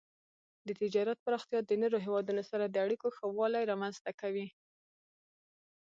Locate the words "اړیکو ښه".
2.85-3.25